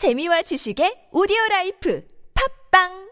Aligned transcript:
재미와 0.00 0.40
지식의 0.48 1.12
오디오 1.12 1.36
라이프. 1.50 2.00
팝빵 2.32 3.09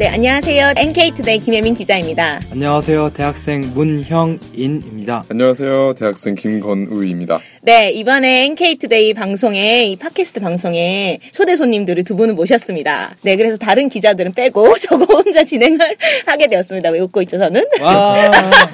네, 0.00 0.08
안녕하세요. 0.08 0.72
NK투데이 0.78 1.40
김혜민 1.40 1.74
기자입니다. 1.74 2.40
안녕하세요. 2.50 3.10
대학생 3.10 3.70
문형인입니다. 3.74 5.24
안녕하세요. 5.28 5.92
대학생 5.98 6.34
김건우입니다. 6.36 7.38
네, 7.60 7.90
이번에 7.90 8.46
NK투데이 8.46 9.12
방송에, 9.12 9.84
이 9.84 9.96
팟캐스트 9.96 10.40
방송에 10.40 11.18
초대 11.32 11.54
손님들을 11.54 12.02
두 12.04 12.16
분을 12.16 12.32
모셨습니다. 12.32 13.14
네, 13.20 13.36
그래서 13.36 13.58
다른 13.58 13.90
기자들은 13.90 14.32
빼고 14.32 14.74
저거 14.80 15.04
혼자 15.04 15.44
진행을 15.44 15.78
하게 16.24 16.46
되었습니다. 16.46 16.88
왜 16.88 17.00
웃고 17.00 17.20
있죠, 17.20 17.36
저는? 17.36 17.62
와, 17.82 18.30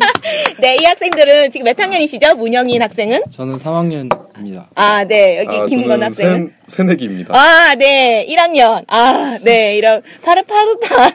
네, 0.62 0.76
이 0.76 0.84
학생들은 0.84 1.50
지금 1.50 1.64
몇 1.64 1.76
학년이시죠? 1.80 2.36
문영인 2.36 2.80
학생은? 2.82 3.22
저는 3.32 3.56
3학년 3.56 4.25
입니다. 4.38 4.68
아, 4.74 5.04
네, 5.04 5.38
여기 5.44 5.56
아, 5.56 5.66
김건? 5.66 6.12
새, 6.12 6.48
새내기입니다. 6.66 7.34
아, 7.34 7.74
네. 7.76 8.26
1학년. 8.28 8.84
아, 8.88 9.38
네. 9.42 9.76
이런 9.76 10.02
파릇파릇한 10.22 11.12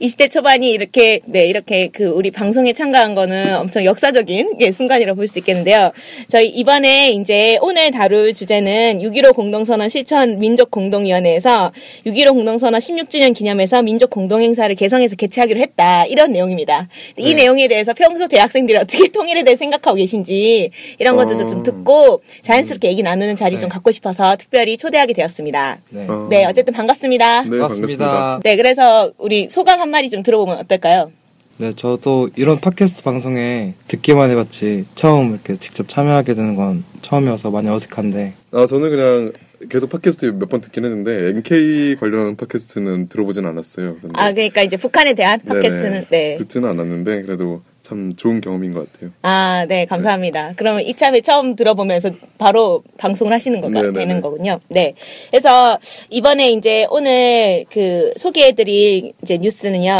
20대 0.00 0.30
초반이 0.32 0.70
이렇게, 0.70 1.20
네, 1.26 1.46
이렇게 1.46 1.88
그 1.88 2.04
우리 2.04 2.30
방송에 2.30 2.72
참가한 2.72 3.14
거는 3.14 3.56
엄청 3.56 3.84
역사적인 3.84 4.56
예, 4.60 4.70
순간이라고 4.72 5.16
볼 5.16 5.26
수 5.26 5.38
있겠는데요. 5.40 5.90
저희 6.28 6.48
이번에 6.48 7.10
이제 7.10 7.58
오늘 7.60 7.90
다룰 7.90 8.32
주제는 8.32 9.00
6.15 9.00 9.34
공동선언 9.34 9.88
실천 9.88 10.38
민족 10.38 10.70
공동위원회에서 10.70 11.72
6.15 12.06 12.28
공동선언 12.34 12.80
16주년 12.80 13.34
기념해서 13.34 13.82
민족 13.82 14.10
공동행사를 14.10 14.72
개성해서 14.76 15.16
개최하기로 15.16 15.58
했다. 15.60 16.04
이런 16.06 16.30
내용입니다. 16.32 16.88
이 17.16 17.34
네. 17.34 17.42
내용에 17.42 17.66
대해서 17.68 17.92
평소 17.92 18.28
대학생들이 18.28 18.78
어떻게 18.78 19.08
통일에 19.08 19.42
대해 19.42 19.56
생각하고 19.56 19.96
계신지 19.96 20.70
이런 20.98 21.16
것도 21.16 21.34
어. 21.34 21.46
좀 21.46 21.62
듣고 21.62 22.22
자연스럽게 22.42 22.88
얘기 22.88 23.02
나누는 23.02 23.36
자리 23.36 23.58
좀 23.58 23.68
네. 23.68 23.72
갖고 23.74 23.90
싶어서 23.90 24.36
특별히 24.36 24.76
초대하게 24.76 25.12
되었습니다. 25.12 25.78
네. 25.90 26.06
어. 26.08 26.26
네, 26.30 26.44
어쨌든 26.44 26.72
반갑습니다. 26.74 27.42
네, 27.42 27.50
반갑습니다. 27.50 28.04
반갑습니다. 28.06 28.40
네, 28.44 28.56
그래서 28.56 29.12
우리 29.18 29.48
소감 29.50 29.80
한 29.80 29.90
마디 29.90 30.10
좀 30.10 30.22
들어보면 30.22 30.58
어떨까요? 30.58 31.12
네, 31.58 31.72
저도 31.74 32.28
이런 32.36 32.60
팟캐스트 32.60 33.02
방송에 33.02 33.72
듣기만 33.88 34.28
해봤지 34.30 34.84
처음 34.94 35.32
이렇게 35.32 35.56
직접 35.56 35.88
참여하게 35.88 36.34
되는 36.34 36.54
건 36.54 36.84
처음이어서 37.00 37.50
많이 37.50 37.68
어색한데 37.68 38.34
아, 38.52 38.66
저는 38.66 38.90
그냥 38.90 39.32
계속 39.70 39.88
팟캐스트 39.88 40.26
몇 40.38 40.50
번 40.50 40.60
듣긴 40.60 40.84
했는데 40.84 41.30
NK 41.30 41.96
관련한 41.98 42.36
팟캐스트는 42.36 43.08
들어보진 43.08 43.46
않았어요. 43.46 43.96
근데 44.02 44.20
아, 44.20 44.32
그러니까 44.32 44.60
이제 44.62 44.76
북한에 44.76 45.14
대한 45.14 45.40
네네, 45.42 45.54
팟캐스트는, 45.60 46.04
네. 46.10 46.34
듣지는 46.34 46.68
않았는데 46.68 47.22
그래도 47.22 47.62
참 47.86 48.16
좋은 48.16 48.40
경험인 48.40 48.72
것 48.74 48.92
같아요. 48.92 49.12
아, 49.22 49.64
네, 49.68 49.84
감사합니다. 49.84 50.54
그러면 50.56 50.82
이참에 50.82 51.20
처음 51.20 51.54
들어보면서 51.54 52.10
바로 52.36 52.82
방송을 52.98 53.32
하시는 53.32 53.60
거가 53.60 53.74
네네네. 53.80 53.92
되는 53.92 54.20
거군요. 54.20 54.58
네. 54.66 54.94
그래서 55.30 55.78
이번에 56.10 56.50
이제 56.50 56.84
오늘 56.90 57.64
그 57.70 58.12
소개해드릴 58.16 59.12
이제 59.22 59.38
뉴스는요, 59.38 59.96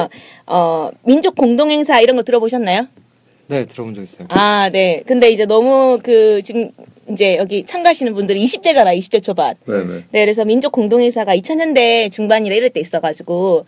어, 0.49 0.91
민족 1.05 1.37
공동행사 1.37 2.01
이런 2.01 2.17
거 2.17 2.25
들어보셨나요? 2.25 2.89
네 3.47 3.65
들어본 3.67 3.95
적 3.95 4.03
있어요. 4.03 4.27
아, 4.31 4.69
네. 4.73 5.05
근데 5.07 5.31
이제 5.31 5.47
너무 5.47 6.01
그 6.03 6.43
지금 6.43 6.71
이제 7.09 7.37
여기 7.37 7.65
참가하시는 7.65 8.13
분들이 8.15 8.45
20대잖아, 8.45 8.99
20대 8.99 9.23
초반. 9.23 9.55
네네. 9.65 10.05
네, 10.11 10.25
그래서 10.25 10.45
민족 10.45 10.73
공동회사가 10.73 11.37
2000년대 11.37 12.11
중반이라 12.11 12.57
이럴 12.57 12.71
때 12.71 12.81
있어가지고 12.81 13.67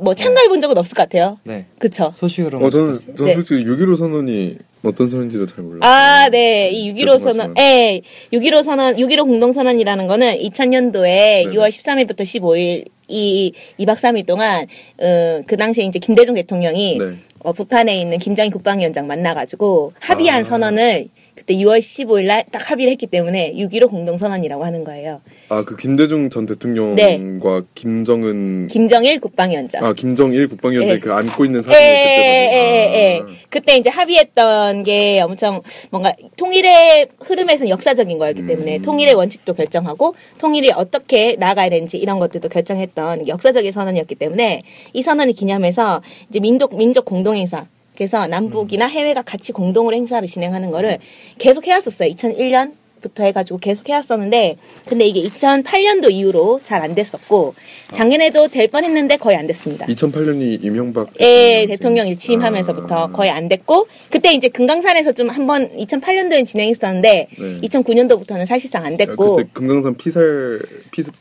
뭐 0.00 0.14
참가해 0.14 0.48
본 0.48 0.60
적은 0.60 0.76
없을 0.78 0.96
것 0.96 1.02
같아요. 1.02 1.38
네 1.44 1.66
그쵸? 1.78 2.12
소식으로만 2.14 2.66
어, 2.66 2.70
저는. 2.70 2.94
저는 3.16 3.24
네. 3.26 3.34
솔직히 3.34 3.64
6.15 3.64 3.96
선언이 3.96 4.58
어떤 4.82 5.06
선언인지도 5.06 5.46
잘 5.46 5.62
몰라요. 5.62 5.80
아, 5.82 6.28
네. 6.30 6.70
이 6.70 6.94
6.15 6.94 7.18
선언. 7.18 7.54
예. 7.58 8.00
6.15 8.32 8.62
선언, 8.62 8.96
6.15 8.96 9.26
공동선언이라는 9.26 10.06
거는 10.06 10.38
2000년도에 10.38 11.02
네네. 11.02 11.52
6월 11.52 11.68
13일부터 11.68 12.20
15일 12.22 12.86
이 13.08 13.52
2박 13.78 13.96
3일 13.96 14.24
동안, 14.24 14.66
어, 14.98 15.40
그 15.46 15.56
당시에 15.56 15.84
이제 15.84 15.98
김대중 15.98 16.34
대통령이 16.34 16.98
네. 16.98 17.14
어, 17.40 17.52
북한에 17.52 18.00
있는 18.00 18.18
김정일 18.18 18.52
국방위원장 18.52 19.06
만나가지고 19.06 19.92
합의한 19.98 20.40
아. 20.40 20.44
선언을 20.44 21.08
그때 21.40 21.54
6월 21.54 21.78
15일 21.78 22.26
날 22.26 22.40
딱 22.50 22.70
합의를 22.70 22.90
했기 22.90 23.06
때문에 23.06 23.54
6.15 23.54 23.88
공동선언이라고 23.88 24.64
하는 24.64 24.84
거예요. 24.84 25.20
아, 25.48 25.64
그 25.64 25.76
김대중 25.76 26.30
전 26.30 26.46
대통령과 26.46 27.62
김정은 27.74 28.68
김정일 28.68 29.20
국방위원장. 29.20 29.84
아, 29.84 29.92
김정일 29.92 30.48
국방위원장이 30.48 30.96
예. 30.96 31.00
그 31.00 31.12
안고 31.12 31.44
있는 31.44 31.60
예, 31.60 31.62
사진이 31.62 31.84
예, 31.84 31.90
그때 31.90 32.52
예, 32.52 32.94
예. 32.94 33.22
그때 33.48 33.76
이제 33.76 33.90
합의했던 33.90 34.82
게 34.82 35.20
엄청 35.20 35.62
뭔가 35.90 36.12
통일의 36.36 37.08
흐름에서는 37.20 37.70
역사적인 37.70 38.18
거였기 38.18 38.46
때문에 38.46 38.76
음. 38.76 38.82
통일의 38.82 39.14
원칙도 39.14 39.52
결정하고 39.54 40.14
통일이 40.38 40.70
어떻게 40.72 41.36
나아가야 41.36 41.68
되는지 41.70 41.98
이런 41.98 42.18
것들도 42.18 42.48
결정했던 42.48 43.28
역사적인 43.28 43.72
선언이었기 43.72 44.14
때문에 44.16 44.62
이 44.92 45.02
선언을 45.02 45.32
기념해서 45.32 46.02
이제 46.28 46.40
민족 46.40 46.76
민족 46.76 47.04
공동행사 47.04 47.66
그래서 47.94 48.26
남북이나 48.26 48.86
해외가 48.86 49.22
같이 49.22 49.52
공동으로 49.52 49.94
행사를 49.94 50.26
진행하는 50.26 50.70
거를 50.70 50.98
계속 51.38 51.66
해왔었어요. 51.66 52.08
2001년 52.10 52.72
부터 53.00 53.24
해가지고 53.24 53.58
계속 53.58 53.88
해왔었는데 53.88 54.56
근데 54.86 55.06
이게 55.06 55.22
2008년도 55.22 56.10
이후로 56.10 56.60
잘 56.64 56.80
안 56.80 56.94
됐었고 56.94 57.54
작년에도 57.92 58.48
될 58.48 58.68
뻔했는데 58.68 59.18
거의 59.18 59.36
안 59.36 59.46
됐습니다. 59.46 59.84
2008년이 59.86 60.64
임형박 60.64 61.08
예, 61.20 61.66
대통령 61.68 61.90
대통령이 61.90 62.16
취임하면서부터 62.16 62.94
아. 62.94 63.06
거의 63.08 63.30
안 63.30 63.48
됐고 63.48 63.86
그때 64.10 64.32
이제 64.32 64.48
금강산에서 64.48 65.12
좀 65.12 65.28
한번 65.28 65.68
2008년도에 65.76 66.46
진행했었는데 66.46 67.26
네. 67.38 67.58
2009년도부터는 67.58 68.46
사실상 68.46 68.86
안 68.86 68.96
됐고 68.96 69.36
그때 69.36 69.48
금강산 69.52 69.96
피살 69.96 70.60
피습 70.90 71.14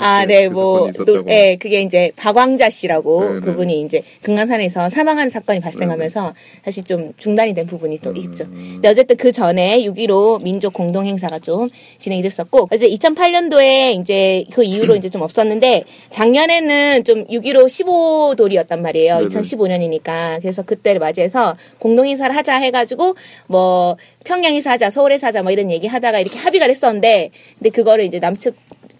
아, 0.00 0.22
그때 0.22 0.40
네, 0.40 0.48
그 0.48 0.54
뭐. 0.54 0.90
노- 1.06 1.24
예, 1.28 1.56
그게 1.56 1.82
이제 1.82 2.10
박왕자 2.16 2.70
씨라고 2.70 3.24
네, 3.24 3.34
네. 3.34 3.40
그분이 3.40 3.80
이제 3.82 4.02
금강산에서 4.22 4.88
사망하는 4.88 5.28
사건이 5.30 5.60
발생하면서 5.60 6.34
사실 6.64 6.84
좀 6.84 7.12
중단이 7.16 7.54
된 7.54 7.66
부분이 7.66 7.98
또 7.98 8.12
있죠. 8.12 8.44
음. 8.44 8.70
근데 8.74 8.88
어쨌든 8.88 9.16
그 9.16 9.32
전에 9.32 9.80
6.15 9.84 10.42
민족 10.42 10.72
공동 10.72 11.06
행사가 11.06 11.38
좀 11.38 11.68
진행이 11.98 12.22
됐었고, 12.22 12.66
그래서 12.66 12.86
2008년도에 12.86 14.00
이제 14.00 14.44
그 14.52 14.64
이후로 14.64 14.96
이제 14.96 15.08
좀 15.08 15.22
없었는데, 15.22 15.84
작년에는 16.10 17.04
좀 17.04 17.26
6.15 17.26 17.60
15돌이었단 17.70 18.80
말이에요. 18.80 19.16
네네. 19.18 19.28
2015년이니까. 19.28 20.40
그래서 20.40 20.62
그때를 20.62 20.98
맞이해서 20.98 21.56
공동 21.78 22.06
행사를 22.06 22.34
하자 22.34 22.56
해가지고, 22.56 23.14
뭐, 23.46 23.96
평양에서 24.24 24.70
하자, 24.70 24.90
서울에서 24.90 25.28
하자, 25.28 25.42
뭐 25.42 25.52
이런 25.52 25.70
얘기 25.70 25.86
하다가 25.86 26.20
이렇게 26.20 26.38
합의가 26.38 26.66
됐었는데, 26.66 27.30
근데 27.58 27.70
그거를 27.70 28.04
이제 28.04 28.18
남측 28.18 28.54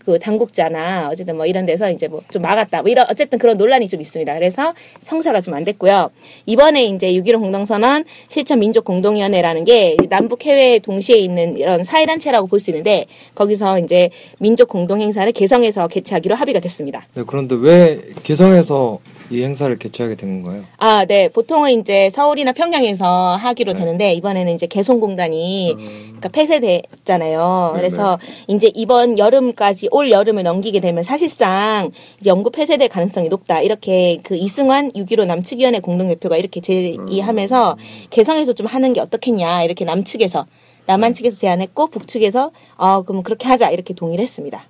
그 0.04 0.18
당국자나 0.18 1.08
어쨌든 1.10 1.36
뭐 1.36 1.46
이런 1.46 1.66
데서 1.66 1.90
이제 1.90 2.08
뭐 2.08 2.20
좀 2.30 2.42
막았다. 2.42 2.82
뭐 2.82 2.90
이런 2.90 3.06
어쨌든 3.10 3.38
그런 3.38 3.56
논란이 3.56 3.88
좀 3.88 4.00
있습니다. 4.00 4.32
그래서 4.34 4.72
성사가 5.00 5.40
좀 5.40 5.50
안 5.54 5.64
됐고요. 5.64 6.10
이번에 6.46 6.84
이제 6.84 7.12
6.15 7.12 7.40
공동선언 7.40 8.04
실천 8.28 8.60
민족 8.60 8.84
공동위원회라는 8.84 9.64
게 9.64 9.96
남북 10.08 10.44
해외 10.46 10.78
동시에 10.78 11.16
있는 11.16 11.56
이런 11.56 11.82
사회단체라고 11.84 12.46
볼 12.46 12.60
수 12.60 12.70
있는데 12.70 13.06
거기서 13.34 13.78
이제 13.80 14.10
민족 14.38 14.68
공동 14.68 15.00
행사를 15.00 15.30
개성해서 15.32 15.88
개최하기로 15.88 16.34
합의가 16.36 16.60
됐습니다. 16.60 17.06
네 17.14 17.22
그런데 17.26 17.56
왜 17.58 18.00
개성에서 18.22 19.00
이 19.30 19.42
행사를 19.44 19.76
개최하게 19.78 20.16
된 20.16 20.42
건가요? 20.42 20.64
아, 20.78 21.04
네. 21.04 21.28
보통은 21.28 21.80
이제 21.80 22.10
서울이나 22.10 22.52
평양에서 22.52 23.36
하기로 23.36 23.74
되는데 23.74 24.12
이번에는 24.14 24.52
이제 24.52 24.66
개성공단이 24.66 25.74
그러니까 25.76 26.28
폐쇄됐잖아요. 26.30 27.70
네네. 27.74 27.80
그래서 27.80 28.18
이제 28.48 28.72
이번 28.74 29.18
여름까지 29.18 29.88
올 29.92 30.10
여름을 30.10 30.42
넘기게 30.42 30.80
되면 30.80 31.04
사실상 31.04 31.92
영구 32.26 32.50
폐쇄될 32.50 32.88
가능성이 32.88 33.28
높다. 33.28 33.60
이렇게 33.60 34.18
그 34.24 34.34
이승환 34.34 34.90
6.15 34.92 35.26
남측위원회 35.26 35.78
공동대표가 35.78 36.36
이렇게 36.36 36.60
제의하면서 36.60 37.76
개성에서 38.10 38.52
좀 38.52 38.66
하는 38.66 38.92
게 38.92 39.00
어떻겠냐. 39.00 39.62
이렇게 39.62 39.84
남측에서 39.84 40.46
남한 40.86 41.14
측에서 41.14 41.38
제안했고 41.38 41.86
북측에서 41.86 42.50
어 42.76 43.02
그럼 43.02 43.22
그렇게 43.22 43.46
하자 43.46 43.70
이렇게 43.70 43.94
동의를 43.94 44.22
했습니다. 44.24 44.64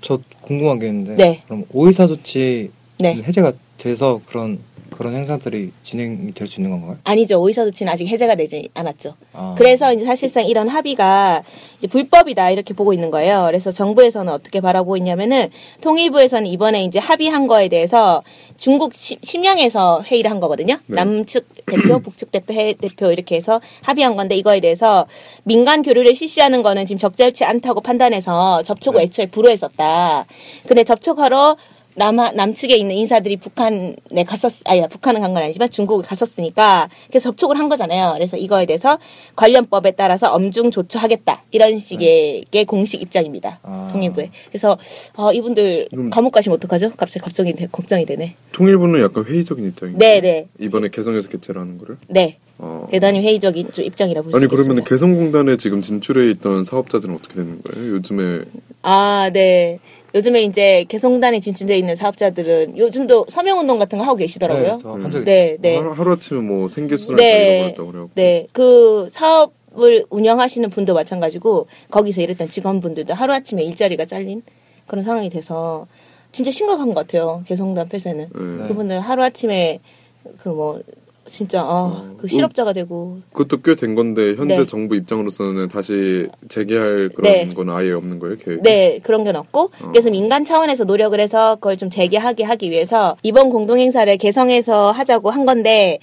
저 0.00 0.18
궁금한 0.40 0.78
게 0.78 0.86
있는데 0.88 1.14
네. 1.14 1.42
그럼 1.44 1.64
오이사 1.72 2.06
조치 2.06 2.70
네. 2.98 3.14
해제가 3.22 3.52
돼서 3.82 4.20
그런 4.26 4.58
그 4.90 4.98
그런 5.02 5.14
행사들이 5.16 5.72
진행이 5.82 6.32
될 6.34 6.46
수 6.46 6.60
있는 6.60 6.70
건가요? 6.70 6.98
아니죠. 7.04 7.40
오이사도치는 7.40 7.90
아직 7.90 8.06
해제가 8.06 8.34
되지 8.36 8.68
않았죠. 8.74 9.14
아. 9.32 9.54
그래서 9.56 9.92
이제 9.92 10.04
사실상 10.04 10.44
이런 10.44 10.68
합의가 10.68 11.42
이제 11.78 11.86
불법이다 11.88 12.50
이렇게 12.50 12.74
보고 12.74 12.92
있는 12.92 13.10
거예요. 13.10 13.44
그래서 13.46 13.72
정부에서는 13.72 14.30
어떻게 14.32 14.60
바라보고 14.60 14.98
있냐면은 14.98 15.48
통일부에서는 15.80 16.46
이번에 16.46 16.84
이제 16.84 16.98
합의한 16.98 17.46
거에 17.48 17.68
대해서 17.68 18.22
중국 18.58 18.92
시- 18.94 19.16
심양에서 19.22 20.02
회의를 20.02 20.30
한 20.30 20.38
거거든요. 20.40 20.76
네. 20.86 20.94
남측 20.96 21.48
대표, 21.66 21.98
북측 22.04 22.30
대표, 22.30 22.52
해 22.52 22.74
대표 22.74 23.10
이렇게 23.10 23.34
해서 23.36 23.60
합의한 23.82 24.14
건데 24.14 24.36
이거에 24.36 24.60
대해서 24.60 25.06
민간 25.42 25.82
교류를 25.82 26.14
실시하는 26.14 26.62
거는 26.62 26.84
지금 26.86 26.98
적절치 26.98 27.44
않다고 27.44 27.80
판단해서 27.80 28.62
접촉을 28.62 28.98
네. 29.00 29.04
애초에 29.06 29.26
불허했었다. 29.26 30.26
근데 30.68 30.84
접촉하러 30.84 31.56
남하, 31.94 32.32
남측에 32.32 32.74
있는 32.76 32.94
인사들이 32.96 33.36
북한에 33.36 33.94
갔었, 34.26 34.52
아니, 34.64 34.86
북한은 34.88 35.20
간 35.20 35.32
건 35.34 35.42
아니지만 35.42 35.68
중국을 35.70 36.04
갔었으니까, 36.04 36.88
그래서 37.08 37.30
접촉을 37.30 37.58
한 37.58 37.68
거잖아요. 37.68 38.12
그래서 38.14 38.36
이거에 38.36 38.66
대해서 38.66 38.98
관련법에 39.36 39.92
따라서 39.92 40.32
엄중 40.32 40.70
조처하겠다. 40.70 41.42
이런 41.50 41.78
식의 41.78 42.44
게 42.50 42.64
공식 42.64 43.00
입장입니다. 43.02 43.60
아. 43.62 43.88
통일부에. 43.92 44.30
그래서, 44.48 44.78
어, 45.16 45.32
이분들 45.32 45.88
감옥 46.10 46.32
가시면 46.32 46.56
어떡하죠? 46.56 46.90
갑자기 46.96 47.22
걱정이, 47.24 47.52
되, 47.54 47.66
걱정이 47.70 48.06
되네. 48.06 48.34
통일부는 48.52 49.00
약간 49.02 49.24
회의적인 49.24 49.66
입장이죠. 49.68 49.98
네네. 49.98 50.46
이번에 50.60 50.88
개성에서 50.88 51.28
개최를 51.28 51.60
하는 51.60 51.78
거를. 51.78 51.96
네. 52.08 52.38
어. 52.58 52.86
대단히 52.90 53.20
회의적인 53.22 53.72
좀 53.72 53.84
입장이라 53.84 54.22
볼수 54.22 54.36
아니 54.36 54.44
있습니다. 54.44 54.62
그러면 54.64 54.84
개성공단에 54.84 55.56
지금 55.56 55.82
진출해 55.82 56.30
있던 56.32 56.64
사업자들은 56.64 57.14
어떻게 57.14 57.34
되는 57.34 57.60
거예요? 57.62 57.92
요즘에 57.94 58.42
아, 58.82 59.30
네. 59.32 59.78
요즘에 60.14 60.42
이제 60.42 60.84
개성단에 60.88 61.40
진출되어 61.40 61.76
있는 61.76 61.94
사업자들은 61.94 62.76
요즘도 62.76 63.26
서명운동 63.28 63.78
같은 63.78 63.98
거 63.98 64.04
하고 64.04 64.16
계시더라고요. 64.16 64.72
네, 64.72 64.78
저한 64.78 65.02
적 65.10 65.22
있어요. 65.22 65.24
네, 65.24 65.56
네. 65.60 65.76
하루, 65.76 65.92
하루 65.92 66.12
아침에 66.12 66.40
뭐 66.40 66.68
생계수를 66.68 67.16
네. 67.16 67.54
잃어버렸다고 67.56 67.90
그래요. 67.90 68.10
네, 68.14 68.46
그 68.52 69.08
사업을 69.10 70.04
운영하시는 70.10 70.68
분도 70.70 70.94
마찬가지고 70.94 71.66
거기서 71.90 72.20
일했던 72.22 72.48
직원분들도 72.48 73.14
하루 73.14 73.32
아침에 73.32 73.62
일자리가 73.62 74.04
잘린 74.04 74.42
그런 74.86 75.02
상황이 75.02 75.30
돼서 75.30 75.86
진짜 76.30 76.50
심각한 76.50 76.88
것 76.88 76.94
같아요. 76.94 77.42
개성단 77.46 77.88
폐쇄는. 77.88 78.28
네. 78.32 78.68
그분들 78.68 79.00
하루 79.00 79.22
아침에 79.22 79.80
그 80.38 80.50
뭐 80.50 80.80
진짜 81.32 81.62
아, 81.62 82.12
그 82.18 82.28
실업자가 82.28 82.74
되고 82.74 83.20
그것도 83.32 83.62
꽤 83.62 83.74
된 83.74 83.94
건데 83.94 84.34
현재 84.34 84.54
네. 84.56 84.66
정부 84.66 84.94
입장으로서는 84.96 85.68
다시 85.68 86.28
재개할 86.50 87.08
그런 87.14 87.32
네. 87.32 87.48
건 87.48 87.70
아예 87.70 87.90
없는 87.92 88.18
거예요, 88.18 88.36
계획? 88.36 88.60
네, 88.62 89.00
그런 89.02 89.24
건 89.24 89.36
없고, 89.36 89.70
어. 89.82 89.88
그래서 89.90 90.10
민간 90.10 90.44
차원에서 90.44 90.84
노력을 90.84 91.18
해서 91.18 91.54
그걸 91.56 91.78
좀 91.78 91.88
재개하게 91.88 92.44
하기 92.44 92.70
위해서 92.70 93.16
이번 93.22 93.48
공동행사를 93.48 94.14
개성에서 94.18 94.92
하자고 94.92 95.30
한 95.30 95.46
건데, 95.46 95.98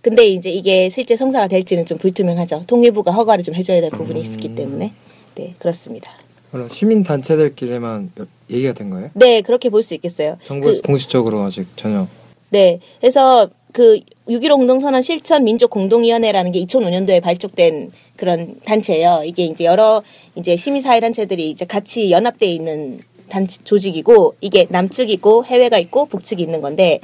근데 0.00 0.26
이제 0.26 0.50
이게 0.50 0.88
실제 0.88 1.14
성사가 1.14 1.46
될지는 1.46 1.86
좀 1.86 1.96
불투명하죠. 1.98 2.64
통일부가 2.66 3.12
허가를 3.12 3.44
좀 3.44 3.54
해줘야 3.54 3.80
될 3.80 3.88
부분이 3.90 4.20
있기 4.20 4.56
때문에. 4.56 4.92
네, 5.36 5.54
그렇습니다. 5.60 6.10
그럼 6.50 6.68
시민 6.68 7.04
단체들끼리만 7.04 8.10
얘기가 8.50 8.72
된 8.72 8.90
거예요? 8.90 9.10
네, 9.14 9.42
그렇게 9.42 9.70
볼 9.70 9.84
수 9.84 9.94
있겠어요. 9.94 10.38
정부에서 10.42 10.82
그, 10.82 10.86
공식적으로 10.88 11.40
아직 11.42 11.68
전혀 11.76 12.08
네, 12.50 12.80
그래서 13.00 13.48
그 13.72 14.00
6.15 14.28 14.56
공동선언 14.56 15.02
실천 15.02 15.44
민족 15.44 15.70
공동위원회라는 15.70 16.52
게 16.52 16.64
2005년도에 16.64 17.22
발족된 17.22 17.90
그런 18.16 18.60
단체예요. 18.64 19.22
이게 19.24 19.44
이제 19.44 19.64
여러 19.64 20.02
이제 20.36 20.56
시민사회 20.56 21.00
단체들이 21.00 21.50
이제 21.50 21.64
같이 21.64 22.10
연합돼 22.10 22.46
있는 22.46 23.00
단체 23.28 23.58
조직이고 23.64 24.36
이게 24.40 24.66
남측이고 24.68 25.46
해외가 25.46 25.78
있고 25.78 26.06
북측이 26.06 26.42
있는 26.42 26.60
건데 26.60 27.00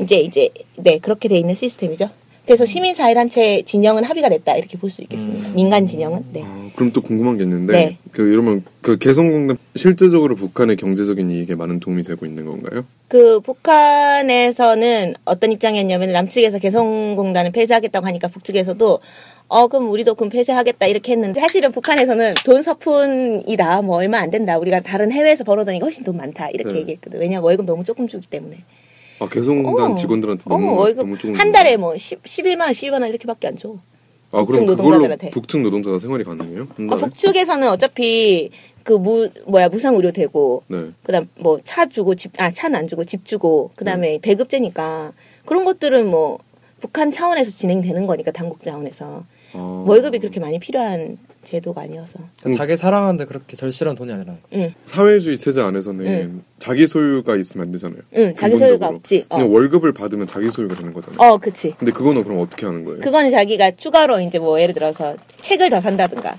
이제 0.00 0.18
이제 0.18 0.48
네 0.76 0.98
그렇게 0.98 1.28
돼 1.28 1.38
있는 1.38 1.54
시스템이죠. 1.54 2.08
그래서 2.46 2.64
시민사회 2.64 3.12
단체 3.14 3.62
진영은 3.62 4.04
합의가 4.04 4.28
됐다 4.28 4.56
이렇게 4.56 4.78
볼 4.78 4.88
수 4.90 5.02
있겠습니다. 5.02 5.52
민간 5.54 5.84
진영은 5.84 6.26
네. 6.32 6.42
아, 6.44 6.70
그럼 6.76 6.92
또 6.92 7.00
궁금한 7.02 7.36
게 7.36 7.42
있는데 7.42 7.72
네. 7.72 7.98
그 8.12 8.32
이러면 8.32 8.64
그 8.80 8.96
개성공단 8.98 9.58
실질적으로 9.74 10.36
북한의 10.36 10.76
경제적인 10.76 11.28
이익에 11.30 11.56
많은 11.56 11.80
도움이 11.80 12.04
되고 12.04 12.24
있는 12.24 12.46
건가요? 12.46 12.84
그 13.08 13.40
북한에서는 13.40 15.14
어떤 15.24 15.50
입장이었냐면 15.52 16.12
남측에서 16.12 16.60
개성공단을 16.60 17.50
폐쇄하겠다고 17.50 18.06
하니까 18.06 18.28
북측에서도 18.28 19.00
어 19.48 19.66
그럼 19.68 19.90
우리도 19.90 20.14
그럼 20.14 20.30
폐쇄하겠다 20.30 20.86
이렇게 20.86 21.12
했는데 21.12 21.40
사실은 21.40 21.72
북한에서는 21.72 22.34
돈 22.44 22.62
서푼이다 22.62 23.82
뭐 23.82 23.96
얼마 23.96 24.18
안 24.18 24.30
된다 24.30 24.56
우리가 24.58 24.80
다른 24.80 25.10
해외에서 25.10 25.42
벌어들이니까 25.44 25.84
훨씬 25.84 26.04
돈 26.04 26.16
많다 26.16 26.48
이렇게 26.50 26.74
네. 26.74 26.80
얘기했거든 26.80 27.18
왜냐 27.20 27.38
면 27.38 27.42
월급 27.44 27.66
너무 27.66 27.82
조금 27.84 28.06
주기 28.06 28.26
때문에 28.28 28.58
아 29.18 29.28
개성공단 29.28 29.92
어. 29.92 29.94
직원들한테 29.94 30.44
어, 30.46 30.48
너무 30.50 30.76
월급 30.76 30.98
너무 31.06 31.18
조금 31.18 31.34
한 31.34 31.52
달에 31.52 31.76
뭐 31.76 31.96
10, 31.96 32.22
11만 32.22 32.60
원 32.60 32.70
12만 32.70 32.92
원 33.00 33.08
이렇게밖에 33.08 33.46
안 33.48 33.56
줘. 33.56 33.76
아 34.32 34.44
그럼 34.44 34.66
그걸로. 34.66 35.16
북측 35.30 35.60
노동자가 35.62 35.98
생활이 35.98 36.24
가능해요? 36.24 36.66
한 36.76 36.92
아? 36.92 36.96
북측에서는 36.96 37.68
어차피 37.68 38.50
그 38.82 38.98
무 38.98 39.28
뭐야 39.48 39.68
무상 39.68 39.96
의료 39.96 40.12
되고 40.12 40.62
네. 40.68 40.90
그다음 41.02 41.26
뭐 41.40 41.58
차 41.64 41.86
주고 41.86 42.14
집 42.14 42.32
아 42.40 42.50
차는 42.50 42.78
안 42.78 42.86
주고 42.88 43.02
집 43.04 43.24
주고 43.24 43.70
그다음에 43.74 44.18
배급제니까 44.20 45.12
그런 45.44 45.64
것들은 45.64 46.08
뭐 46.08 46.38
북한 46.80 47.10
차원에서 47.10 47.50
진행되는 47.50 48.06
거니까 48.06 48.30
당국 48.30 48.62
차원에서 48.62 49.24
아. 49.54 49.84
월급이 49.86 50.18
그렇게 50.18 50.38
많이 50.40 50.58
필요한 50.58 51.18
제도가 51.46 51.82
아니어서 51.82 52.18
그러니까 52.40 52.64
자기 52.64 52.76
사랑하는데 52.76 53.24
그렇게 53.24 53.56
절실한 53.56 53.94
돈이 53.94 54.12
아니라는 54.12 54.40
거죠. 54.42 54.56
응, 54.58 54.74
사회주의 54.84 55.38
체제 55.38 55.60
안에서는 55.62 56.04
응. 56.06 56.42
자기 56.58 56.86
소유가 56.86 57.36
있으면 57.36 57.66
안 57.68 57.72
되잖아요. 57.72 58.00
응 58.16 58.34
자기 58.36 58.56
소유가. 58.56 58.88
없지. 58.88 59.26
어, 59.28 59.36
그냥 59.36 59.52
월급을 59.54 59.92
받으면 59.92 60.26
자기 60.26 60.50
소유가 60.50 60.74
되는 60.74 60.92
거잖아요. 60.92 61.18
어 61.20 61.38
그치. 61.38 61.74
근데 61.78 61.92
그거는 61.92 62.24
그럼 62.24 62.40
어떻게 62.40 62.66
하는 62.66 62.84
거예요? 62.84 63.00
그거는 63.00 63.30
자기가 63.30 63.72
추가로 63.72 64.20
이제 64.20 64.38
뭐 64.38 64.60
예를 64.60 64.74
들어서 64.74 65.16
책을 65.40 65.70
더 65.70 65.80
산다든가, 65.80 66.38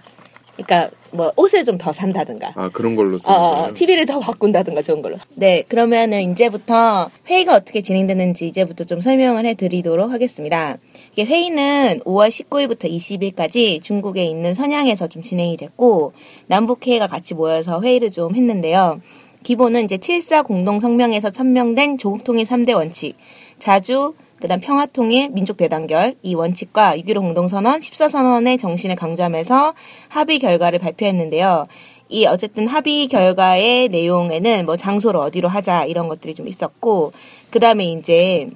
그러니까 0.58 0.90
뭐 1.12 1.32
옷을 1.36 1.64
좀 1.64 1.78
더 1.78 1.94
산다든가. 1.94 2.54
아 2.56 2.70
그런 2.74 2.96
걸로 2.96 3.16
어, 3.16 3.20
쓰는 3.20 3.38
어, 3.38 3.52
거예요? 3.52 3.74
TV를 3.76 4.06
더 4.08 4.20
바꾼다든가 4.20 4.82
좋은 4.82 5.02
걸로. 5.02 5.18
네, 5.36 5.64
그러면은 5.68 6.32
이제부터 6.32 7.10
회의가 7.28 7.56
어떻게 7.56 7.82
진행되는지 7.82 8.48
이제부터 8.48 8.84
좀 8.84 9.00
설명을 9.00 9.46
해드리도록 9.46 10.12
하겠습니다. 10.12 10.78
이게 11.14 11.24
회의는 11.26 12.02
5월 12.04 12.30
19일부터 12.30 12.92
20일까지 12.92 13.82
중국에 13.82 14.26
있는 14.26 14.54
선양에서 14.56 15.08
좀 15.08 15.22
진행이 15.22 15.58
됐고 15.58 16.14
남북 16.48 16.86
회의가 16.88 17.08
같이 17.08 17.36
모여서 17.36 17.82
회의를 17.82 18.10
좀 18.10 18.36
했는데요. 18.36 19.00
기본은 19.44 19.86
이제 19.86 19.98
7사 19.98 20.44
공동 20.44 20.80
성명에서 20.80 21.30
천명된 21.30 22.00
조국 22.00 22.24
통일 22.24 22.46
3대 22.46 22.74
원칙, 22.76 23.16
자주 23.60 24.14
그다음 24.40 24.60
평화통일, 24.60 25.30
민족대단결 25.30 26.16
이 26.22 26.36
원칙과 26.36 26.98
6.15 26.98 27.22
공동선언, 27.22 27.80
14선언의 27.80 28.60
정신을 28.60 28.96
강조하면서 28.96 29.74
합의 30.10 30.40
결과를 30.40 30.80
발표했는데요. 30.80 31.66
이 32.10 32.26
어쨌든 32.26 32.68
합의 32.68 33.08
결과의 33.08 33.90
내용에는 33.90 34.66
뭐 34.66 34.78
장소를 34.78 35.20
어디로 35.20 35.50
하자 35.50 35.86
이런 35.86 36.08
것들이 36.08 36.36
좀 36.36 36.48
있었고 36.48 37.12
그다음에 37.50 37.86
이제 37.86 38.50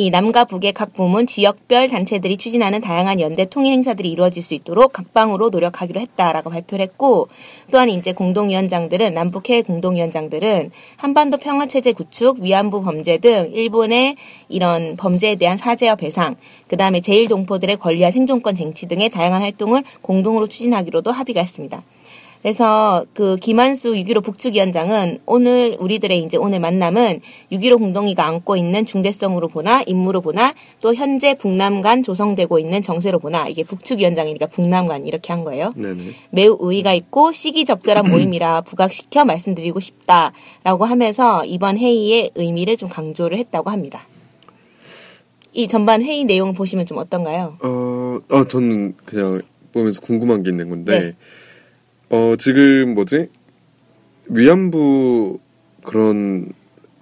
이 0.00 0.10
남과 0.10 0.44
북의 0.44 0.74
각 0.74 0.92
부문 0.92 1.26
지역별 1.26 1.88
단체들이 1.88 2.36
추진하는 2.36 2.80
다양한 2.80 3.18
연대 3.18 3.44
통일 3.46 3.72
행사들이 3.72 4.08
이루어질 4.08 4.44
수 4.44 4.54
있도록 4.54 4.92
각방으로 4.92 5.50
노력하기로 5.50 6.00
했다라고 6.00 6.50
발표를 6.50 6.84
했고 6.84 7.26
또한 7.72 7.88
이제 7.88 8.12
공동위원장들은 8.12 9.12
남북해 9.12 9.62
공동위원장들은 9.62 10.70
한반도 10.98 11.38
평화 11.38 11.66
체제 11.66 11.90
구축, 11.90 12.38
위안부 12.40 12.84
범죄 12.84 13.18
등 13.18 13.50
일본의 13.52 14.14
이런 14.48 14.96
범죄에 14.96 15.34
대한 15.34 15.56
사죄와 15.56 15.96
배상, 15.96 16.36
그다음에 16.68 17.00
제일 17.00 17.26
동포들의 17.26 17.76
권리와 17.78 18.12
생존권 18.12 18.54
쟁취 18.54 18.86
등의 18.86 19.10
다양한 19.10 19.42
활동을 19.42 19.82
공동으로 20.00 20.46
추진하기로도 20.46 21.10
합의가 21.10 21.40
했습니다. 21.40 21.82
그래서 22.42 23.04
그 23.14 23.36
김한수 23.36 23.94
6.15 23.94 24.22
북측위원장은 24.22 25.18
오늘 25.26 25.76
우리들의 25.78 26.22
이제 26.22 26.36
오늘 26.36 26.60
만남은 26.60 27.20
6.15 27.52 27.78
공동위가 27.78 28.26
안고 28.26 28.56
있는 28.56 28.86
중대성으로 28.86 29.48
보나 29.48 29.82
임무로 29.82 30.20
보나 30.20 30.54
또 30.80 30.94
현재 30.94 31.34
북남 31.34 31.82
간 31.82 32.02
조성되고 32.02 32.58
있는 32.58 32.80
정세로 32.80 33.18
보나 33.18 33.48
이게 33.48 33.64
북측위원장이니까 33.64 34.46
북남 34.46 34.86
간 34.86 35.06
이렇게 35.06 35.32
한 35.32 35.44
거예요. 35.44 35.72
네네. 35.76 36.14
매우 36.30 36.56
의의가 36.60 36.94
있고 36.94 37.32
시기적절한 37.32 38.08
모임이라 38.10 38.62
부각시켜 38.62 39.24
말씀드리고 39.24 39.80
싶다라고 39.80 40.84
하면서 40.84 41.44
이번 41.44 41.76
회의의 41.76 42.30
의미를 42.34 42.76
좀 42.76 42.88
강조를 42.88 43.36
했다고 43.38 43.70
합니다. 43.70 44.06
이 45.52 45.66
전반 45.66 46.02
회의 46.02 46.24
내용 46.24 46.54
보시면 46.54 46.86
좀 46.86 46.98
어떤가요? 46.98 47.56
어, 47.62 48.20
아, 48.30 48.44
저는 48.48 48.94
그냥 49.04 49.40
보면서 49.72 50.00
궁금한 50.00 50.42
게 50.42 50.50
있는 50.50 50.68
건데, 50.68 51.00
네. 51.00 51.16
어, 52.10 52.34
지금 52.38 52.94
뭐지? 52.94 53.28
위안부 54.30 55.38
그런, 55.84 56.46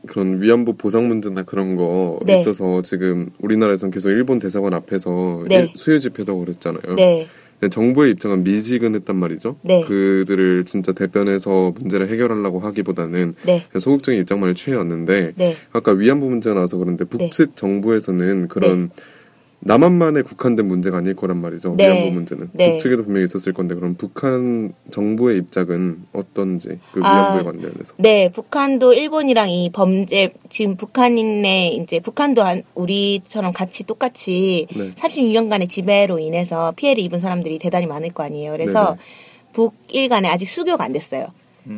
그런 0.07 0.41
위안부 0.43 0.75
보상 0.75 1.09
문제나 1.09 1.43
그런 1.45 1.77
거 1.77 2.21
네. 2.25 2.39
있어서 2.41 2.83
지금 2.83 3.31
우리나라에선 3.41 3.91
계속 3.91 4.11
일본 4.11 4.39
대사관 4.39 4.75
앞에서 4.75 5.45
네. 5.49 5.57
일- 5.61 5.71
수요 5.75 5.99
집회도 5.99 6.39
그랬잖아요. 6.39 6.95
네, 6.97 7.29
정부의 7.71 8.13
입장은 8.13 8.45
미지근했단 8.45 9.17
말이죠. 9.17 9.57
네. 9.63 9.83
그들을 9.85 10.65
진짜 10.65 10.93
대변해서 10.93 11.73
문제를 11.79 12.09
해결하려고 12.11 12.61
하기보다는 12.61 13.35
네. 13.45 13.65
소극적인 13.79 14.21
입장만을 14.21 14.55
취해왔는데 14.55 15.33
네. 15.37 15.57
아까 15.73 15.93
위안부 15.93 16.29
문제가 16.29 16.55
나와서 16.55 16.77
그런데 16.77 17.05
북측 17.05 17.57
정부에서는 17.57 18.49
그런 18.49 18.91
남한만에 19.61 20.23
국한된 20.23 20.67
문제가 20.69 20.99
아닐 20.99 21.15
거란 21.17 21.39
말이죠. 21.39 21.75
네. 21.77 21.87
위안부 21.87 22.15
문제는 22.15 22.51
네. 22.53 22.73
북측에도 22.73 23.05
분명히 23.05 23.25
있었을 23.25 23.53
건데 23.53 23.75
그럼 23.75 23.95
북한 23.97 24.73
정부의 24.91 25.39
입장은 25.39 26.05
어떤지 26.13 26.79
그 26.93 27.01
아, 27.03 27.33
위안부에 27.33 27.43
관련해서 27.43 27.95
네, 27.99 28.31
북한도 28.31 28.93
일본이랑 28.93 29.51
이 29.51 29.71
범죄 29.73 30.33
지금 30.51 30.77
북한인의 30.77 31.77
이제 31.77 32.01
북한도 32.01 32.43
한- 32.43 32.63
우리처럼 32.75 33.53
같이 33.53 33.85
똑같이 33.85 34.67
네. 34.77 34.91
36년간의 34.93 35.69
지배로 35.69 36.19
인해서 36.19 36.73
피해를 36.77 37.03
입은 37.05 37.19
사람들이 37.19 37.59
대단히 37.59 37.87
많을 37.87 38.11
거 38.13 38.23
아니에요. 38.23 38.53
그래서 38.53 38.91
네네. 38.91 38.99
북일 39.53 40.09
간에 40.11 40.29
아직 40.29 40.47
수교가 40.47 40.85
안 40.85 40.93
됐어요. 40.93 41.27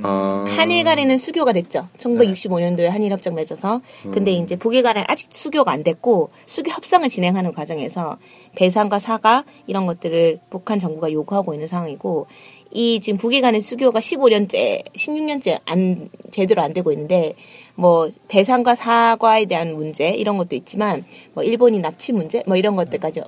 아, 0.03 0.45
한일 0.49 0.85
간에는 0.85 1.17
수교가 1.17 1.53
됐죠. 1.53 1.89
1965년도에 1.99 2.89
한일 2.89 3.11
협정 3.13 3.35
맺어서. 3.35 3.81
근데 4.13 4.33
이제 4.33 4.57
북일 4.57 4.83
간에 4.83 5.05
아직 5.09 5.29
수교가 5.31 5.73
안 5.73 5.83
됐고 5.83 6.31
수교 6.47 6.71
협상을 6.71 7.09
진행하는 7.09 7.53
과정에서 7.53 8.19
배상과 8.55 8.99
사과 8.99 9.45
이런 9.67 9.87
것들을 9.87 10.41
북한 10.51 10.79
정부가 10.79 11.11
요구하고 11.13 11.55
있는 11.55 11.67
상황이고 11.67 12.27
이 12.71 13.01
지금 13.01 13.19
북일 13.19 13.41
간의 13.41 13.63
수교가 13.63 14.01
15년째, 14.01 14.85
16년째 14.93 15.61
안 15.65 16.11
제대로 16.33 16.61
안 16.61 16.75
되고 16.75 16.93
있는데 16.93 17.35
뭐 17.75 18.11
배상과 18.29 18.75
사과에 18.75 19.47
대한 19.47 19.75
문제 19.75 20.11
이런 20.11 20.37
것도 20.37 20.55
있지만 20.57 21.05
뭐 21.33 21.43
일본이 21.43 21.79
납치 21.79 22.13
문제 22.13 22.43
뭐 22.47 22.57
이런 22.57 22.77
것들까지 22.77 23.23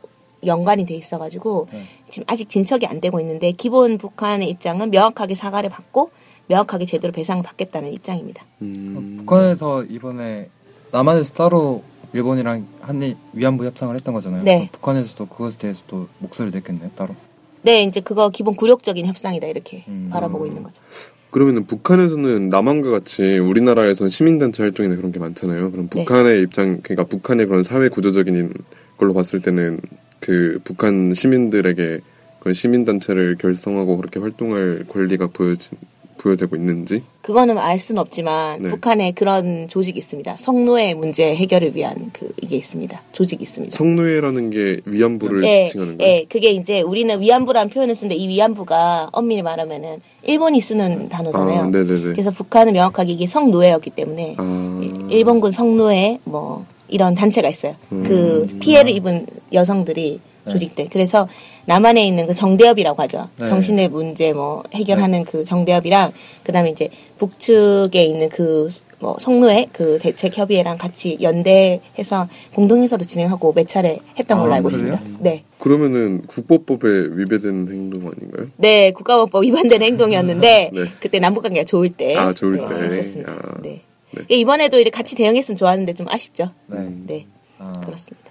연관이 0.44 0.84
돼 0.84 0.94
있어가지고 0.94 1.68
지금 2.08 2.24
아직 2.26 2.48
진척이 2.48 2.86
안 2.86 3.00
되고 3.00 3.20
있는데 3.20 3.52
기본 3.52 3.98
북한의 3.98 4.48
입장은 4.48 4.90
명확하게 4.90 5.34
사과를 5.34 5.70
받고 5.70 6.10
명확하게 6.50 6.84
제대로 6.84 7.12
배상을 7.12 7.42
받겠다는 7.44 7.92
입장입니다. 7.92 8.44
음, 8.62 9.14
북한에서 9.18 9.84
이번에 9.84 10.48
남한에서 10.90 11.32
따로 11.34 11.84
일본이랑 12.12 12.66
한일 12.80 13.16
위안부 13.32 13.64
협상을 13.64 13.94
했던 13.94 14.12
거잖아요. 14.12 14.42
네. 14.42 14.68
북한에서도 14.72 15.26
그것에 15.26 15.58
대해서 15.58 15.82
또 15.86 16.08
목소리를 16.18 16.58
냈겠네요, 16.58 16.90
따로. 16.96 17.14
네, 17.62 17.84
이제 17.84 18.00
그거 18.00 18.30
기본 18.30 18.56
굴욕적인 18.56 19.06
협상이다 19.06 19.46
이렇게 19.46 19.84
음. 19.86 20.08
바라보고 20.12 20.46
있는 20.46 20.64
거죠. 20.64 20.82
그러면은 21.30 21.66
북한에서는 21.66 22.48
남한과 22.48 22.90
같이 22.90 23.38
우리나라에서 23.38 24.08
시민단체 24.08 24.64
활동이나 24.64 24.96
그런 24.96 25.12
게 25.12 25.20
많잖아요. 25.20 25.70
그럼 25.70 25.88
네. 25.88 26.04
북한의 26.04 26.42
입장, 26.42 26.80
그러니까 26.82 27.04
북한의 27.04 27.46
그런 27.46 27.62
사회 27.62 27.88
구조적인 27.88 28.52
걸로 28.96 29.14
봤을 29.14 29.40
때는 29.40 29.80
그 30.18 30.58
북한 30.64 31.14
시민들에게 31.14 32.00
그런 32.40 32.54
시민단체를 32.54 33.36
결성하고 33.36 33.98
그렇게 33.98 34.18
활동할 34.18 34.86
권리가 34.88 35.28
부여지, 35.28 35.70
부여되고 36.20 36.54
있는지. 36.54 37.02
그거는 37.22 37.56
알 37.56 37.78
수는 37.78 37.98
없지만 38.00 38.60
네. 38.60 38.68
북한에 38.68 39.12
그런 39.12 39.68
조직이 39.68 39.98
있습니다. 39.98 40.36
성노예 40.38 40.94
문제 40.94 41.34
해결을 41.34 41.74
위한 41.74 42.10
그 42.12 42.30
이게 42.42 42.56
있습니다. 42.56 43.00
조직이 43.12 43.42
있습니다. 43.42 43.74
성노예라는 43.74 44.50
게 44.50 44.80
위안부를 44.84 45.42
예, 45.44 45.64
지칭하는 45.64 45.98
거예요. 45.98 46.12
예, 46.12 46.24
그게 46.28 46.50
이제 46.50 46.82
우리는 46.82 47.18
위안부라는 47.20 47.70
표현을 47.70 47.94
쓰는데 47.94 48.16
이 48.16 48.28
위안부가 48.28 49.08
엄밀히 49.12 49.42
말하면은 49.42 50.02
일본이 50.22 50.60
쓰는 50.60 51.08
단어잖아요. 51.08 51.60
아, 51.60 51.66
네네네. 51.66 52.12
그래서 52.12 52.30
북한은 52.30 52.74
명확하게 52.74 53.12
이게 53.12 53.26
성노예였기 53.26 53.90
때문에 53.90 54.34
아, 54.38 55.08
일본군 55.10 55.52
성노예 55.52 56.20
뭐 56.24 56.66
이런 56.88 57.14
단체가 57.14 57.48
있어요. 57.48 57.76
음. 57.92 58.02
그 58.02 58.46
피해를 58.60 58.92
입은 58.92 59.26
여성들이 59.52 60.20
조직돼. 60.48 60.88
그래서 60.90 61.28
남한에 61.66 62.06
있는 62.06 62.26
그 62.26 62.34
정대협이라고 62.34 63.02
하죠. 63.02 63.28
네. 63.38 63.46
정신의 63.46 63.88
문제 63.88 64.32
뭐 64.32 64.62
해결하는 64.74 65.24
그 65.24 65.44
정대협이랑 65.44 66.12
그다음에 66.44 66.70
이제 66.70 66.88
북측에 67.18 68.04
있는 68.04 68.28
그 68.28 68.68
뭐 69.00 69.16
성노예 69.18 69.68
그 69.72 69.98
대책 69.98 70.36
협의회랑 70.36 70.76
같이 70.78 71.18
연대해서 71.20 72.28
공동 72.54 72.80
행사도 72.80 73.04
진행하고 73.04 73.52
몇 73.54 73.66
차례 73.66 73.98
했던 74.18 74.38
걸로 74.38 74.52
아, 74.52 74.56
알고 74.56 74.68
그래요? 74.68 74.92
있습니다. 74.92 75.18
네. 75.22 75.42
그러면은 75.58 76.22
국보법에 76.26 76.88
위배되는 77.12 77.68
행동 77.70 78.02
아닌가요? 78.08 78.48
네, 78.56 78.92
국가법법 78.92 79.42
위반되는 79.44 79.86
행동이었는데 79.86 80.70
네. 80.74 80.84
그때 81.00 81.18
남북 81.18 81.42
관계가 81.42 81.64
좋을 81.64 81.88
때, 81.88 82.14
아, 82.14 82.32
좋을 82.34 82.56
네, 82.56 82.66
때. 82.66 82.86
있었습니다. 82.86 83.32
아, 83.32 83.60
네. 83.62 83.82
네. 84.12 84.22
예, 84.30 84.34
이번에도 84.36 84.76
이렇게 84.76 84.90
같이 84.90 85.16
대응했으면 85.16 85.56
좋았는데 85.56 85.94
좀 85.94 86.06
아쉽죠. 86.08 86.50
네. 86.66 86.78
네. 87.06 87.26
아, 87.58 87.72
그렇습니다. 87.84 88.29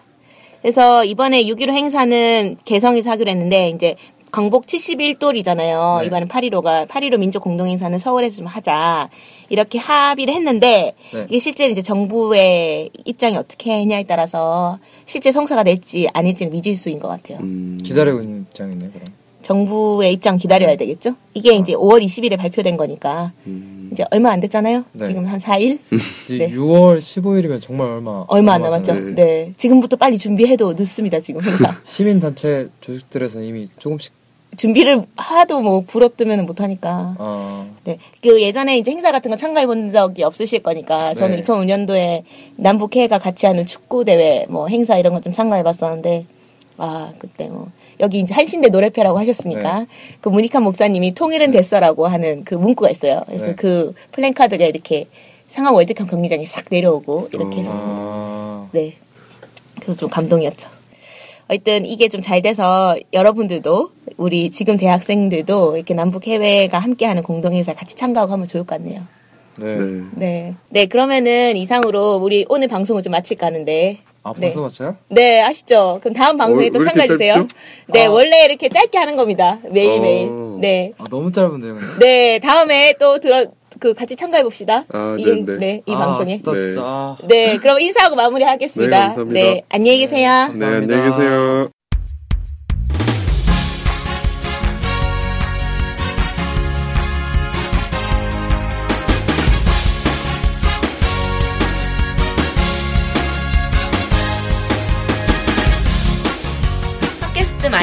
그래서 0.62 1.04
이번에 1.06 1.44
6.15 1.44 1.70
행사는 1.72 2.58
개성에서 2.66 3.10
하기로 3.12 3.32
했는데 3.32 3.70
이제 3.70 3.96
광복 4.32 4.68
71돌이잖아요. 4.68 6.01
네. 6.01 6.06
이번에 6.08 6.25
8.15가 6.28 6.88
8.15 6.88 7.18
민족 7.20 7.42
공동행사는 7.44 7.98
서울에서 7.98 8.38
좀 8.38 8.46
하자 8.46 9.10
이렇게 9.50 9.80
합의를 9.80 10.34
했는데 10.34 10.94
네. 11.13 11.25
이게 11.30 11.39
실제로 11.39 11.72
이제 11.72 11.82
정부의 11.82 12.92
입장이 13.06 13.38
어떻게 13.38 13.74
했냐에 13.80 14.04
따라서 14.04 14.78
실제 15.06 15.32
성사가 15.32 15.63
될지 15.63 16.08
아닐지는 16.13 16.51
미지수인 16.51 17.00
것 17.00 17.08
같아요. 17.08 17.39
음, 17.39 17.80
기다리고 17.84 18.22
있는 18.22 18.42
입장이네, 18.42 18.89
그럼. 18.94 19.08
정부의 19.42 20.13
입장 20.13 20.38
기다려야 20.38 20.75
되겠죠? 20.75 21.16
이게 21.34 21.56
이제 21.56 21.74
5월 21.74 22.04
20일에 22.04 22.38
발표된 22.38 22.78
거니까 22.78 23.32
음, 23.48 23.79
이제 23.91 24.03
얼마 24.12 24.31
안 24.31 24.39
됐잖아요. 24.39 24.84
네. 24.93 25.05
지금 25.05 25.25
한 25.25 25.39
4일 25.39 25.79
이제 26.25 26.38
네. 26.38 26.51
6월 26.51 27.00
15일이면 27.00 27.62
정말 27.62 27.88
얼마 27.89 28.25
얼마 28.27 28.53
안 28.53 28.62
남았죠. 28.62 28.93
네. 28.93 29.15
네. 29.15 29.53
지금부터 29.58 29.96
빨리 29.96 30.17
준비해도 30.17 30.74
늦습니다. 30.74 31.19
지금 31.19 31.41
행사. 31.43 31.75
시민 31.86 32.19
단체 32.19 32.67
조직들에서 32.81 33.41
이미 33.41 33.67
조금씩 33.79 34.13
준비를 34.58 35.03
하도 35.15 35.62
뭐 35.62 35.81
불어뜨면 35.81 36.46
못하니까. 36.46 37.15
아, 37.19 37.67
네. 37.84 37.98
그 38.22 38.41
예전에 38.41 38.77
이제 38.77 38.91
행사 38.91 39.12
같은 39.12 39.29
거 39.31 39.38
참가해 39.38 39.65
본 39.67 39.89
적이 39.89 40.24
없으실 40.24 40.63
거니까 40.63 41.13
저는 41.13 41.38
네. 41.38 41.43
2005년도에 41.43 42.24
남북회가 42.58 43.19
같이 43.19 43.46
하는 43.46 43.65
축구 43.65 44.03
대회 44.05 44.46
뭐 44.50 44.67
행사 44.67 44.98
이런 44.98 45.13
거 45.13 45.19
좀 45.22 45.31
참가해 45.34 45.63
봤었는데 45.63 46.25
아, 46.80 47.14
그때 47.20 47.48
뭐 47.50 47.70
여기 48.00 48.20
이제 48.20 48.34
한신대 48.34 48.70
노래표라고 48.70 49.20
하셨으니까 49.20 49.80
네. 49.82 49.88
그 50.22 50.30
문익환 50.30 50.64
목사님이 50.64 51.14
통일은 51.14 51.52
됐어라고 51.52 52.08
하는 52.08 52.44
그 52.46 52.56
문구가 52.56 52.90
있어요. 52.90 53.22
그래서 53.28 53.48
네. 53.48 53.56
그 53.56 53.94
플랜카드가 54.14 54.66
이렇게 54.66 55.08
상암 55.48 55.74
월드컵 55.74 56.10
경기장에 56.10 56.46
싹 56.46 56.66
내려오고 56.70 57.30
이렇게 57.34 57.58
어. 57.58 57.60
했었습니다. 57.60 58.02
아, 58.02 58.70
네. 58.72 58.96
그래서 59.82 60.00
좀 60.00 60.10
감동이었죠. 60.10 60.70
어쨌든 61.50 61.86
이게 61.86 62.08
좀 62.08 62.22
잘 62.22 62.42
돼서 62.42 62.96
여러분들도 63.12 63.92
우리 64.18 64.50
지금 64.52 64.78
대학생들도 64.78 65.78
이렇게 65.78 65.94
남북 65.94 66.28
해외가 66.28 66.78
함께하는 66.80 67.24
공동행사 67.24 67.74
같이 67.74 67.96
참가하고 67.96 68.34
하면 68.34 68.48
좋을 68.48 68.64
것 68.66 68.76
같네요. 68.78 69.02
네. 69.58 69.76
네. 69.76 70.04
네. 70.14 70.56
네, 70.70 70.86
그러면은 70.86 71.58
이상으로 71.58 72.16
우리 72.18 72.46
오늘 72.48 72.68
방송을 72.68 73.02
좀 73.02 73.12
마칠까 73.12 73.48
하는데. 73.48 73.98
아, 74.24 74.34
네. 74.38 74.48
벌써 74.48 74.62
맞춰요? 74.62 74.98
네, 75.10 75.42
아쉽죠? 75.42 76.00
그럼 76.02 76.14
다음 76.14 76.38
방송에 76.38 76.68
어, 76.68 76.70
또 76.72 76.84
참가해주세요. 76.84 77.48
네, 77.88 78.06
아. 78.06 78.12
원래 78.12 78.46
이렇게 78.46 78.70
짧게 78.70 78.98
하는 78.98 79.16
겁니다. 79.16 79.60
매일매일. 79.72 80.28
어. 80.30 80.58
네. 80.60 80.92
아, 80.98 81.06
너무 81.10 81.32
짧은데요, 81.32 81.76
근데. 81.76 82.00
네, 82.00 82.40
다음에 82.40 82.94
또 83.00 83.20
들어, 83.20 83.46
그 83.80 83.94
같이 83.94 84.16
참가해 84.16 84.44
봅시다. 84.44 84.84
아, 84.92 85.16
이, 85.18 85.24
네네. 85.24 85.58
네, 85.58 85.82
이 85.86 85.94
아, 85.94 85.98
방송에. 85.98 86.42
네. 86.44 86.54
진짜. 86.54 86.82
아. 86.84 87.18
네, 87.28 87.58
그럼 87.58 87.80
인사하고 87.80 88.16
마무리하겠습니다. 88.16 88.98
네, 88.98 89.04
감사합니다. 89.06 89.40
네, 89.40 89.62
안녕히 89.70 90.00
계세요. 90.00 90.30
네, 90.54 90.60
감사합니다. 90.60 90.94
안녕히 90.96 91.12
계세요. 91.12 91.70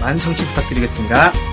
많은 0.00 0.18
청취 0.18 0.44
부탁드리겠습니다. 0.46 1.47